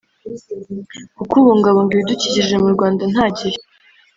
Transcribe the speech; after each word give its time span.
kukubungabunga 1.17 1.91
ibidukikje 1.93 2.55
mu 2.63 2.69
Rwanda 2.75 3.03
ntagihe 3.11 3.59